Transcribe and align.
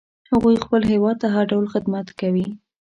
هغوی 0.31 0.55
خپل 0.63 0.81
هیواد 0.91 1.15
ته 1.21 1.27
هر 1.35 1.43
ډول 1.51 1.65
خدمت 1.73 2.07
کوي 2.19 2.47